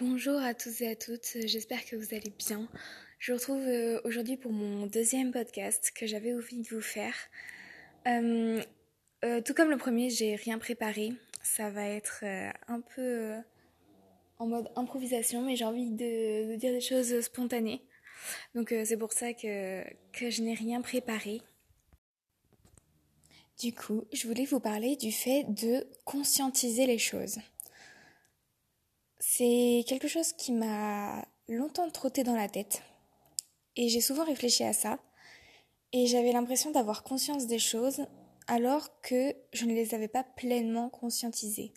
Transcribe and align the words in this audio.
Bonjour 0.00 0.40
à 0.40 0.54
tous 0.54 0.80
et 0.82 0.90
à 0.90 0.94
toutes, 0.94 1.36
j'espère 1.46 1.84
que 1.84 1.96
vous 1.96 2.14
allez 2.14 2.32
bien. 2.38 2.68
Je 3.18 3.32
vous 3.32 3.38
retrouve 3.38 3.66
euh, 3.66 4.00
aujourd'hui 4.04 4.36
pour 4.36 4.52
mon 4.52 4.86
deuxième 4.86 5.32
podcast 5.32 5.90
que 5.92 6.06
j'avais 6.06 6.32
envie 6.32 6.62
de 6.62 6.68
vous 6.68 6.80
faire. 6.80 7.14
Euh, 8.06 8.62
euh, 9.24 9.40
tout 9.40 9.54
comme 9.54 9.70
le 9.70 9.76
premier, 9.76 10.08
j'ai 10.08 10.36
rien 10.36 10.60
préparé. 10.60 11.14
Ça 11.42 11.70
va 11.70 11.84
être 11.84 12.22
un 12.68 12.80
peu 12.80 13.32
en 14.38 14.46
mode 14.46 14.70
improvisation, 14.76 15.42
mais 15.42 15.56
j'ai 15.56 15.64
envie 15.64 15.90
de, 15.90 16.52
de, 16.52 16.54
dire 16.54 16.72
des 16.72 16.80
choses 16.80 17.20
spontanées. 17.22 17.82
Donc 18.54 18.72
c'est 18.84 18.96
pour 18.96 19.12
ça 19.12 19.32
que, 19.32 19.82
que 20.12 20.30
je 20.30 20.42
n'ai 20.42 20.54
rien 20.54 20.80
préparé. 20.80 21.42
Du 23.58 23.74
coup, 23.74 24.04
je 24.12 24.28
voulais 24.28 24.44
vous 24.44 24.60
parler 24.60 24.94
du 24.94 25.10
fait 25.10 25.42
de 25.48 25.84
conscientiser 26.04 26.86
les 26.86 26.98
choses. 26.98 27.40
C'est 29.38 29.84
quelque 29.86 30.08
chose 30.08 30.32
qui 30.32 30.50
m'a 30.50 31.24
longtemps 31.46 31.88
trotté 31.90 32.24
dans 32.24 32.34
la 32.34 32.48
tête. 32.48 32.82
Et 33.76 33.88
j'ai 33.88 34.00
souvent 34.00 34.24
réfléchi 34.24 34.64
à 34.64 34.72
ça. 34.72 34.98
Et 35.92 36.08
j'avais 36.08 36.32
l'impression 36.32 36.72
d'avoir 36.72 37.04
conscience 37.04 37.46
des 37.46 37.60
choses 37.60 38.04
alors 38.48 39.00
que 39.00 39.36
je 39.52 39.64
ne 39.64 39.74
les 39.74 39.94
avais 39.94 40.08
pas 40.08 40.24
pleinement 40.24 40.88
conscientisées. 40.90 41.72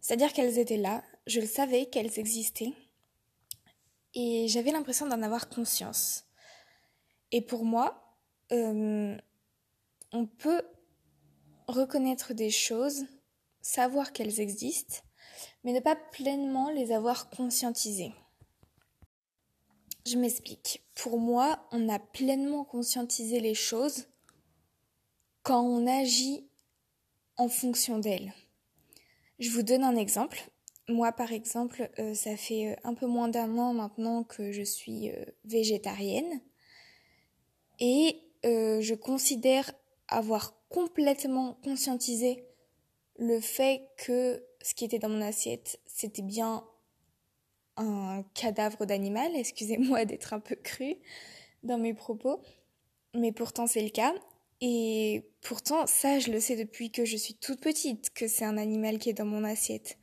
C'est-à-dire 0.00 0.32
qu'elles 0.32 0.56
étaient 0.56 0.76
là, 0.76 1.02
je 1.26 1.40
le 1.40 1.48
savais 1.48 1.86
qu'elles 1.86 2.16
existaient. 2.20 2.72
Et 4.14 4.46
j'avais 4.46 4.70
l'impression 4.70 5.08
d'en 5.08 5.22
avoir 5.22 5.48
conscience. 5.48 6.26
Et 7.32 7.40
pour 7.40 7.64
moi, 7.64 8.16
euh, 8.52 9.18
on 10.12 10.26
peut 10.26 10.62
reconnaître 11.66 12.34
des 12.34 12.50
choses, 12.50 13.04
savoir 13.62 14.12
qu'elles 14.12 14.38
existent, 14.38 15.02
mais 15.62 15.72
ne 15.72 15.80
pas 15.80 15.96
pleinement 15.96 16.70
les 16.70 16.92
avoir 16.92 17.30
conscientisées. 17.30 18.12
Je 20.06 20.16
m'explique. 20.16 20.84
Pour 20.94 21.18
moi, 21.18 21.66
on 21.72 21.88
a 21.88 21.98
pleinement 21.98 22.64
conscientisé 22.64 23.40
les 23.40 23.54
choses 23.54 24.06
quand 25.42 25.62
on 25.62 25.86
agit 25.86 26.46
en 27.36 27.48
fonction 27.48 27.98
d'elles. 27.98 28.32
Je 29.38 29.50
vous 29.50 29.62
donne 29.62 29.82
un 29.82 29.96
exemple. 29.96 30.50
Moi, 30.88 31.12
par 31.12 31.32
exemple, 31.32 31.90
euh, 31.98 32.14
ça 32.14 32.36
fait 32.36 32.72
euh, 32.72 32.76
un 32.84 32.94
peu 32.94 33.06
moins 33.06 33.28
d'un 33.28 33.56
an 33.56 33.72
maintenant 33.72 34.22
que 34.22 34.52
je 34.52 34.62
suis 34.62 35.10
euh, 35.10 35.24
végétarienne 35.44 36.40
et 37.80 38.20
je 38.46 38.94
considère 38.94 39.72
avoir 40.08 40.54
complètement 40.68 41.54
conscientisé 41.64 42.44
le 43.18 43.40
fait 43.40 43.88
que 43.96 44.44
ce 44.62 44.74
qui 44.74 44.84
était 44.84 44.98
dans 44.98 45.08
mon 45.08 45.20
assiette, 45.20 45.80
c'était 45.86 46.22
bien 46.22 46.64
un 47.76 48.24
cadavre 48.34 48.86
d'animal, 48.86 49.32
excusez-moi 49.34 50.04
d'être 50.04 50.32
un 50.32 50.40
peu 50.40 50.56
cru 50.56 50.96
dans 51.62 51.78
mes 51.78 51.94
propos, 51.94 52.40
mais 53.14 53.32
pourtant 53.32 53.66
c'est 53.66 53.82
le 53.82 53.90
cas. 53.90 54.14
Et 54.60 55.28
pourtant, 55.42 55.86
ça, 55.86 56.20
je 56.20 56.30
le 56.30 56.40
sais 56.40 56.56
depuis 56.56 56.90
que 56.90 57.04
je 57.04 57.16
suis 57.16 57.34
toute 57.34 57.60
petite, 57.60 58.10
que 58.14 58.26
c'est 58.28 58.44
un 58.44 58.56
animal 58.56 58.98
qui 58.98 59.10
est 59.10 59.14
dans 59.14 59.26
mon 59.26 59.44
assiette. 59.44 59.98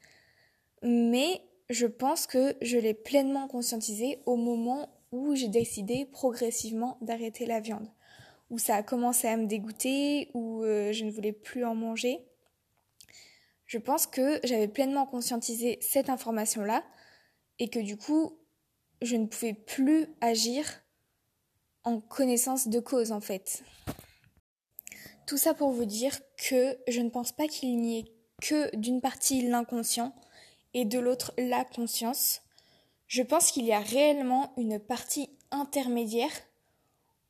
Mais 0.84 1.42
je 1.70 1.88
pense 1.88 2.28
que 2.28 2.56
je 2.62 2.78
l'ai 2.78 2.94
pleinement 2.94 3.48
conscientisé 3.48 4.20
au 4.26 4.36
moment 4.36 4.90
où 5.12 5.36
j'ai 5.36 5.48
décidé 5.48 6.06
progressivement 6.06 6.98
d'arrêter 7.02 7.46
la 7.46 7.60
viande, 7.60 7.88
où 8.50 8.60
ça 8.60 8.76
a 8.76 8.84
commencé 8.84 9.28
à 9.28 9.38
me 9.38 9.48
dégoûter, 9.48 10.30
où 10.34 10.64
euh, 10.64 10.92
je 10.92 11.06
ne 11.06 11.12
voulais 11.12 11.32
plus 11.32 11.66
en 11.66 11.74
manger 11.74 12.20
je 13.72 13.78
pense 13.78 14.06
que 14.06 14.42
j'avais 14.44 14.68
pleinement 14.68 15.06
conscientisé 15.06 15.80
cette 15.80 16.10
information-là 16.10 16.84
et 17.58 17.70
que 17.70 17.80
du 17.80 17.96
coup, 17.96 18.38
je 19.02 19.16
ne 19.16 19.28
pouvais 19.28 19.54
plus 19.54 20.08
agir 20.20 20.66
en 21.86 22.02
connaissance 22.02 22.68
de 22.68 22.82
cause 22.82 23.14
en 23.14 23.22
fait. 23.22 23.64
Tout 25.26 25.38
ça 25.38 25.54
pour 25.54 25.72
vous 25.72 25.86
dire 25.86 26.20
que 26.36 26.78
je 26.90 27.00
ne 27.00 27.10
pense 27.10 27.32
pas 27.32 27.48
qu'il 27.48 27.78
n'y 27.78 28.00
ait 28.00 28.12
que 28.42 28.76
d'une 28.76 29.00
partie 29.00 29.48
l'inconscient 29.48 30.14
et 30.74 30.84
de 30.84 31.00
l'autre 31.00 31.32
la 31.38 31.64
conscience. 31.64 32.42
Je 33.08 33.24
pense 33.24 33.54
qu'il 33.54 33.64
y 33.64 33.72
a 33.72 33.80
réellement 33.80 34.52
une 34.58 34.80
partie 34.80 35.30
intermédiaire 35.50 36.34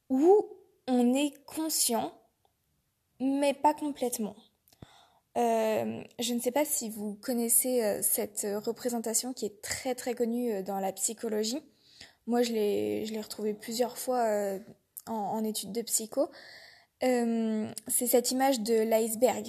où 0.10 0.50
on 0.88 1.14
est 1.14 1.36
conscient 1.46 2.12
mais 3.20 3.54
pas 3.54 3.76
complètement. 3.76 4.36
Euh, 5.38 6.04
je 6.20 6.34
ne 6.34 6.40
sais 6.40 6.52
pas 6.52 6.66
si 6.66 6.90
vous 6.90 7.16
connaissez 7.16 7.84
euh, 7.84 8.02
cette 8.02 8.46
représentation 8.66 9.32
qui 9.32 9.46
est 9.46 9.62
très 9.62 9.96
très 9.96 10.14
connue 10.14 10.52
euh, 10.52 10.62
dans 10.62 10.80
la 10.80 10.92
psychologie. 10.92 11.62
Moi, 12.28 12.42
je 12.42 12.52
l'ai, 12.52 13.22
retrouvée 13.22 13.54
plusieurs 13.54 13.98
fois 13.98 14.26
en, 15.08 15.14
en 15.14 15.44
études 15.44 15.72
de 15.72 15.82
psycho. 15.82 16.30
c'est 17.02 18.08
cette 18.08 18.32
image 18.32 18.60
de 18.62 18.76
l'iceberg 18.76 19.48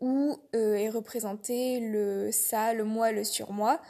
où 0.00 0.38
est 0.54 0.88
représenté 0.88 1.78
le 1.80 2.30
ça, 2.32 2.72
le 2.72 2.84
moi, 2.84 3.12
le 3.12 3.24
surmoi, 3.24 3.82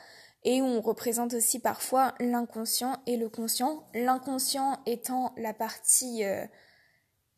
et 0.43 0.60
où 0.60 0.64
on 0.64 0.81
représente 0.81 1.34
aussi 1.34 1.60
parfois 1.60 2.14
l'inconscient 2.19 2.97
et 3.06 3.16
le 3.16 3.28
conscient. 3.28 3.87
L'inconscient 3.94 4.81
étant 4.87 5.32
la 5.37 5.54
partie 5.54 6.25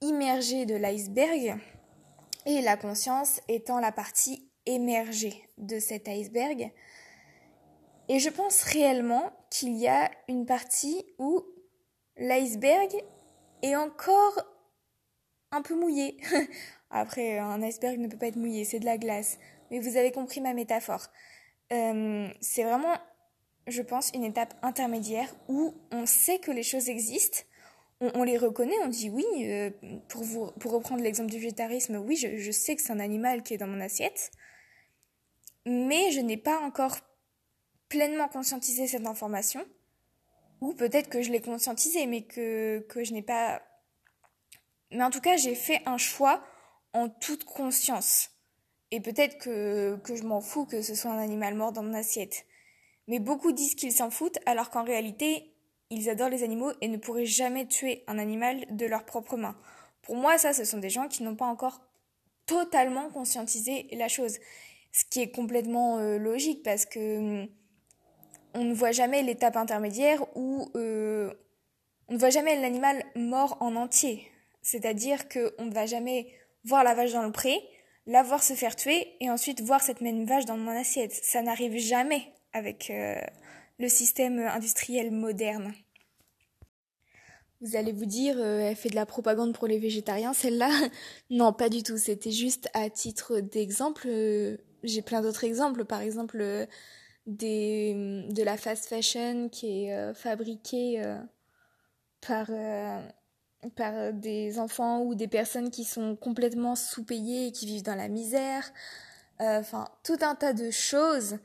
immergée 0.00 0.64
de 0.64 0.76
l'iceberg 0.76 1.60
et 2.46 2.60
la 2.62 2.76
conscience 2.76 3.40
étant 3.48 3.80
la 3.80 3.92
partie 3.92 4.50
émergée 4.66 5.48
de 5.58 5.78
cet 5.78 6.08
iceberg. 6.08 6.70
Et 8.08 8.18
je 8.18 8.28
pense 8.28 8.62
réellement 8.62 9.32
qu'il 9.50 9.76
y 9.76 9.88
a 9.88 10.10
une 10.28 10.46
partie 10.46 11.04
où 11.18 11.42
l'iceberg 12.16 12.90
est 13.62 13.76
encore 13.76 14.42
un 15.50 15.62
peu 15.62 15.74
mouillé. 15.74 16.18
Après, 16.90 17.38
un 17.38 17.62
iceberg 17.62 17.98
ne 17.98 18.08
peut 18.08 18.18
pas 18.18 18.26
être 18.26 18.36
mouillé, 18.36 18.64
c'est 18.64 18.78
de 18.78 18.84
la 18.84 18.98
glace. 18.98 19.38
Mais 19.70 19.80
vous 19.80 19.96
avez 19.96 20.12
compris 20.12 20.40
ma 20.40 20.52
métaphore. 20.52 21.06
Euh, 21.72 22.28
c'est 22.40 22.64
vraiment, 22.64 22.94
je 23.66 23.82
pense, 23.82 24.10
une 24.14 24.24
étape 24.24 24.54
intermédiaire 24.62 25.34
où 25.48 25.74
on 25.90 26.06
sait 26.06 26.38
que 26.38 26.50
les 26.50 26.62
choses 26.62 26.88
existent, 26.88 27.40
on, 28.00 28.22
les 28.22 28.38
reconnaît, 28.38 28.74
on 28.84 28.88
dit 28.88 29.10
oui, 29.10 29.24
euh, 29.44 29.70
pour, 30.08 30.24
vous, 30.24 30.50
pour 30.52 30.72
reprendre 30.72 31.02
l'exemple 31.02 31.30
du 31.30 31.38
végétarisme, 31.38 31.96
oui, 31.96 32.16
je, 32.16 32.36
je 32.36 32.50
sais 32.50 32.76
que 32.76 32.82
c'est 32.82 32.92
un 32.92 33.00
animal 33.00 33.42
qui 33.42 33.54
est 33.54 33.58
dans 33.58 33.66
mon 33.66 33.80
assiette, 33.80 34.30
mais 35.66 36.10
je 36.10 36.20
n'ai 36.20 36.36
pas 36.36 36.58
encore 36.60 36.96
pleinement 37.88 38.28
conscientisé 38.28 38.86
cette 38.86 39.06
information, 39.06 39.64
ou 40.60 40.74
peut-être 40.74 41.08
que 41.08 41.22
je 41.22 41.30
l'ai 41.30 41.40
conscientisé, 41.40 42.06
mais 42.06 42.22
que, 42.22 42.84
que 42.88 43.04
je 43.04 43.12
n'ai 43.12 43.22
pas... 43.22 43.62
Mais 44.90 45.02
en 45.02 45.10
tout 45.10 45.20
cas, 45.20 45.36
j'ai 45.36 45.54
fait 45.54 45.82
un 45.86 45.98
choix 45.98 46.42
en 46.92 47.08
toute 47.08 47.44
conscience. 47.44 48.30
Et 48.90 49.00
peut-être 49.00 49.38
que, 49.38 49.96
que 50.04 50.14
je 50.14 50.22
m'en 50.22 50.40
fous 50.40 50.66
que 50.66 50.82
ce 50.82 50.94
soit 50.94 51.10
un 51.10 51.18
animal 51.18 51.54
mort 51.54 51.72
dans 51.72 51.82
mon 51.82 51.94
assiette. 51.94 52.46
Mais 53.08 53.18
beaucoup 53.18 53.52
disent 53.52 53.74
qu'ils 53.74 53.92
s'en 53.92 54.10
foutent, 54.10 54.38
alors 54.46 54.70
qu'en 54.70 54.84
réalité, 54.84 55.53
ils 55.90 56.08
adorent 56.08 56.28
les 56.28 56.42
animaux 56.42 56.72
et 56.80 56.88
ne 56.88 56.96
pourraient 56.96 57.26
jamais 57.26 57.66
tuer 57.66 58.04
un 58.06 58.18
animal 58.18 58.64
de 58.70 58.86
leurs 58.86 59.04
propres 59.04 59.36
mains. 59.36 59.56
Pour 60.02 60.16
moi, 60.16 60.38
ça, 60.38 60.52
ce 60.52 60.64
sont 60.64 60.78
des 60.78 60.90
gens 60.90 61.08
qui 61.08 61.22
n'ont 61.22 61.36
pas 61.36 61.46
encore 61.46 61.80
totalement 62.46 63.08
conscientisé 63.10 63.86
la 63.92 64.08
chose. 64.08 64.38
Ce 64.92 65.04
qui 65.04 65.20
est 65.20 65.30
complètement 65.30 65.98
euh, 65.98 66.18
logique 66.18 66.62
parce 66.62 66.86
que 66.86 67.18
hum, 67.18 67.48
on 68.54 68.64
ne 68.64 68.74
voit 68.74 68.92
jamais 68.92 69.22
l'étape 69.22 69.56
intermédiaire 69.56 70.24
où 70.36 70.70
euh, 70.76 71.32
on 72.08 72.14
ne 72.14 72.18
voit 72.18 72.30
jamais 72.30 72.60
l'animal 72.60 73.02
mort 73.16 73.56
en 73.60 73.74
entier. 73.76 74.30
C'est-à-dire 74.62 75.28
qu'on 75.28 75.64
ne 75.64 75.72
va 75.72 75.86
jamais 75.86 76.28
voir 76.64 76.84
la 76.84 76.94
vache 76.94 77.12
dans 77.12 77.22
le 77.22 77.32
pré, 77.32 77.60
la 78.06 78.22
voir 78.22 78.42
se 78.42 78.54
faire 78.54 78.76
tuer 78.76 79.16
et 79.20 79.30
ensuite 79.30 79.60
voir 79.60 79.82
cette 79.82 80.00
même 80.00 80.24
vache 80.24 80.44
dans 80.44 80.56
mon 80.56 80.70
assiette. 80.70 81.12
Ça 81.12 81.42
n'arrive 81.42 81.76
jamais 81.78 82.32
avec 82.52 82.90
euh, 82.90 83.20
le 83.78 83.88
système 83.88 84.38
industriel 84.38 85.10
moderne. 85.10 85.72
Vous 87.60 87.76
allez 87.76 87.92
vous 87.92 88.04
dire, 88.04 88.36
euh, 88.38 88.60
elle 88.60 88.76
fait 88.76 88.90
de 88.90 88.94
la 88.94 89.06
propagande 89.06 89.54
pour 89.54 89.66
les 89.66 89.78
végétariens, 89.78 90.34
celle-là? 90.34 90.68
Non, 91.30 91.52
pas 91.52 91.68
du 91.70 91.82
tout. 91.82 91.96
C'était 91.96 92.30
juste 92.30 92.68
à 92.74 92.90
titre 92.90 93.40
d'exemple. 93.40 94.06
Euh, 94.06 94.58
j'ai 94.82 95.00
plein 95.00 95.22
d'autres 95.22 95.44
exemples. 95.44 95.86
Par 95.86 96.02
exemple, 96.02 96.38
euh, 96.40 96.66
des, 97.26 98.26
de 98.30 98.42
la 98.42 98.58
fast 98.58 98.84
fashion 98.84 99.48
qui 99.48 99.86
est 99.86 100.14
fabriquée 100.14 101.02
par, 102.20 102.50
par 103.76 104.12
des 104.12 104.58
enfants 104.58 105.02
ou 105.04 105.14
des 105.14 105.26
personnes 105.26 105.70
qui 105.70 105.84
sont 105.84 106.16
complètement 106.16 106.76
sous-payées 106.76 107.46
et 107.46 107.52
qui 107.52 107.64
vivent 107.64 107.82
dans 107.82 107.94
la 107.94 108.08
misère. 108.08 108.70
Enfin, 109.38 109.88
tout 110.02 110.18
un 110.20 110.34
tas 110.34 110.52
de 110.52 110.70
choses 110.70 111.38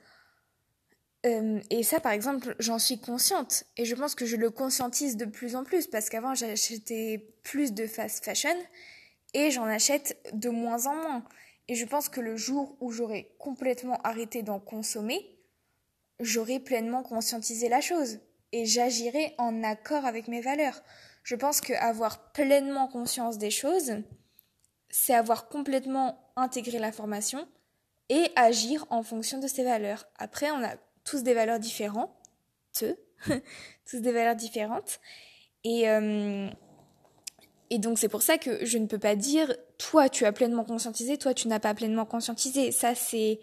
euh, 1.26 1.60
et 1.70 1.84
ça, 1.84 2.00
par 2.00 2.14
exemple, 2.14 2.56
j'en 2.60 2.80
suis 2.80 3.00
consciente. 3.00 3.66
Et 3.78 3.86
je 3.86 3.96
pense 3.96 4.16
que 4.16 4.26
je 4.26 4.36
le 4.36 4.50
conscientise 4.50 5.18
de 5.18 5.26
plus 5.26 5.56
en 5.56 5.64
plus 5.64 5.88
parce 5.88 6.10
qu'avant, 6.10 6.34
j'achetais 6.34 7.34
plus 7.44 7.74
de 7.74 7.88
fast 7.88 8.24
fashion 8.24 8.56
et 9.34 9.52
j'en 9.52 9.66
achète 9.66 10.18
de 10.34 10.50
moins 10.50 10.86
en 10.86 10.96
moins. 10.96 11.26
Et 11.68 11.76
je 11.76 11.86
pense 11.86 12.10
que 12.10 12.22
le 12.22 12.36
jour 12.36 12.78
où 12.80 12.92
j'aurai 12.92 13.36
complètement 13.38 14.02
arrêté 14.04 14.44
d'en 14.44 14.60
consommer, 14.60 15.38
j'aurai 16.20 16.60
pleinement 16.60 17.04
conscientisé 17.04 17.70
la 17.70 17.82
chose 17.82 18.20
et 18.52 18.66
j'agirai 18.66 19.36
en 19.38 19.64
accord 19.64 20.06
avec 20.06 20.28
mes 20.28 20.42
valeurs. 20.42 20.82
Je 21.24 21.36
pense 21.36 21.62
qu'avoir 21.62 22.32
pleinement 22.32 22.88
conscience 22.88 23.38
des 23.38 23.52
choses, 23.52 23.98
c'est 24.90 25.14
avoir 25.14 25.48
complètement 25.50 26.32
intégré 26.36 26.80
l'information 26.80 27.48
et 28.08 28.32
agir 28.36 28.88
en 28.90 29.04
fonction 29.04 29.40
de 29.40 29.48
ces 29.48 29.64
valeurs. 29.64 30.08
Après, 30.18 30.50
on 30.50 30.64
a 30.64 30.76
tous 31.10 31.24
des 31.24 31.34
valeurs 31.34 31.60
différentes, 31.60 32.12
tous 33.90 33.98
des 33.98 34.12
valeurs 34.12 34.36
différentes. 34.36 35.00
Et, 35.64 35.90
euh, 35.90 36.48
et 37.70 37.80
donc 37.80 37.98
c'est 37.98 38.10
pour 38.10 38.22
ça 38.22 38.38
que 38.38 38.64
je 38.66 38.78
ne 38.78 38.86
peux 38.86 39.00
pas 39.00 39.16
dire 39.16 39.56
toi 39.78 40.08
tu 40.10 40.26
as 40.26 40.32
pleinement 40.32 40.64
conscientisé, 40.64 41.18
toi 41.18 41.34
tu 41.34 41.48
n'as 41.48 41.60
pas 41.60 41.74
pleinement 41.74 42.06
conscientisé. 42.06 42.72
Ça 42.72 42.94
c'est 42.96 43.40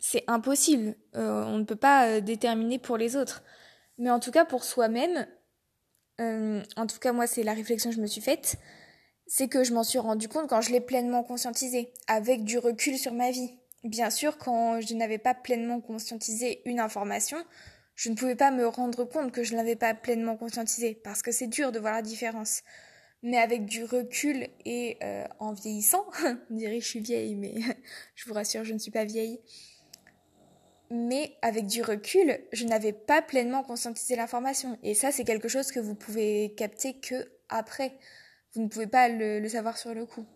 c'est 0.00 0.24
impossible. 0.26 0.96
Euh, 1.16 1.44
on 1.44 1.58
ne 1.58 1.64
peut 1.64 1.76
pas 1.76 2.08
euh, 2.08 2.20
déterminer 2.20 2.78
pour 2.78 2.96
les 2.96 3.16
autres. 3.16 3.42
Mais 3.96 4.10
en 4.10 4.20
tout 4.20 4.30
cas 4.30 4.44
pour 4.44 4.64
soi-même, 4.64 5.26
en 6.20 6.86
tout 6.86 6.98
cas 6.98 7.12
moi 7.12 7.26
c'est 7.26 7.44
la 7.44 7.54
réflexion 7.54 7.90
que 7.90 7.96
je 7.96 8.02
me 8.02 8.06
suis 8.06 8.20
faite, 8.20 8.56
c'est 9.26 9.48
que 9.48 9.62
je 9.62 9.72
m'en 9.72 9.84
suis 9.84 9.98
rendu 9.98 10.28
compte 10.28 10.48
quand 10.48 10.60
je 10.60 10.72
l'ai 10.72 10.80
pleinement 10.80 11.22
conscientisé, 11.22 11.92
avec 12.06 12.44
du 12.44 12.58
recul 12.58 12.98
sur 12.98 13.12
ma 13.12 13.30
vie. 13.30 13.58
Bien 13.88 14.10
sûr, 14.10 14.36
quand 14.36 14.82
je 14.82 14.92
n'avais 14.92 15.16
pas 15.16 15.32
pleinement 15.32 15.80
conscientisé 15.80 16.60
une 16.66 16.78
information, 16.78 17.38
je 17.94 18.10
ne 18.10 18.14
pouvais 18.14 18.36
pas 18.36 18.50
me 18.50 18.66
rendre 18.66 19.04
compte 19.04 19.32
que 19.32 19.42
je 19.42 19.52
ne 19.52 19.56
l'avais 19.56 19.76
pas 19.76 19.94
pleinement 19.94 20.36
conscientisé, 20.36 20.94
parce 21.02 21.22
que 21.22 21.32
c'est 21.32 21.46
dur 21.46 21.72
de 21.72 21.78
voir 21.78 21.94
la 21.94 22.02
différence. 22.02 22.64
Mais 23.22 23.38
avec 23.38 23.64
du 23.64 23.84
recul 23.84 24.46
et 24.66 24.98
euh, 25.02 25.24
en 25.38 25.54
vieillissant, 25.54 26.04
on 26.50 26.54
dirait 26.54 26.80
que 26.80 26.84
je 26.84 26.88
suis 26.88 27.00
vieille, 27.00 27.34
mais 27.34 27.54
je 28.14 28.26
vous 28.26 28.34
rassure, 28.34 28.62
je 28.62 28.74
ne 28.74 28.78
suis 28.78 28.90
pas 28.90 29.06
vieille. 29.06 29.40
Mais 30.90 31.38
avec 31.40 31.66
du 31.66 31.80
recul, 31.80 32.38
je 32.52 32.66
n'avais 32.66 32.92
pas 32.92 33.22
pleinement 33.22 33.62
conscientisé 33.62 34.16
l'information. 34.16 34.78
Et 34.82 34.92
ça, 34.92 35.12
c'est 35.12 35.24
quelque 35.24 35.48
chose 35.48 35.72
que 35.72 35.80
vous 35.80 35.94
pouvez 35.94 36.52
capter 36.58 37.00
que 37.00 37.32
après. 37.48 37.98
Vous 38.54 38.60
ne 38.60 38.68
pouvez 38.68 38.86
pas 38.86 39.08
le, 39.08 39.48
savoir 39.48 39.78
sur 39.78 39.94
le 39.94 40.04
coup. 40.04 40.26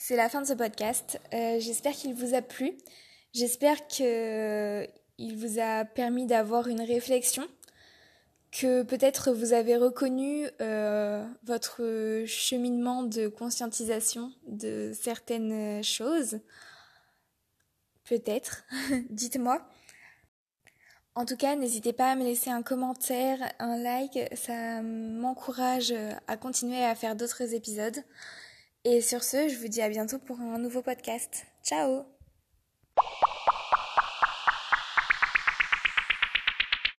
C'est 0.00 0.16
la 0.16 0.28
fin 0.28 0.40
de 0.40 0.46
ce 0.46 0.54
podcast. 0.54 1.20
Euh, 1.34 1.58
j'espère 1.60 1.92
qu'il 1.92 2.14
vous 2.14 2.34
a 2.34 2.42
plu. 2.42 2.76
J'espère 3.34 3.86
que 3.88 4.86
il 5.18 5.36
vous 5.36 5.60
a 5.60 5.84
permis 5.84 6.26
d'avoir 6.26 6.66
une 6.68 6.80
réflexion, 6.80 7.46
que 8.50 8.82
peut-être 8.82 9.32
vous 9.32 9.52
avez 9.52 9.76
reconnu 9.76 10.48
euh, 10.60 11.24
votre 11.44 12.24
cheminement 12.26 13.02
de 13.02 13.28
conscientisation 13.28 14.32
de 14.46 14.92
certaines 14.94 15.84
choses. 15.84 16.40
Peut-être, 18.04 18.64
dites-moi. 19.10 19.62
En 21.14 21.26
tout 21.26 21.36
cas, 21.36 21.54
n'hésitez 21.54 21.92
pas 21.92 22.10
à 22.10 22.16
me 22.16 22.24
laisser 22.24 22.50
un 22.50 22.62
commentaire, 22.62 23.38
un 23.58 23.76
like, 23.76 24.18
ça 24.34 24.80
m'encourage 24.82 25.94
à 26.26 26.36
continuer 26.38 26.82
à 26.82 26.94
faire 26.94 27.14
d'autres 27.14 27.54
épisodes. 27.54 28.02
Et 28.84 29.00
sur 29.00 29.22
ce, 29.22 29.48
je 29.48 29.56
vous 29.58 29.68
dis 29.68 29.80
à 29.80 29.88
bientôt 29.88 30.18
pour 30.18 30.40
un 30.40 30.58
nouveau 30.58 30.82
podcast. 30.82 31.46
Ciao 31.64 32.04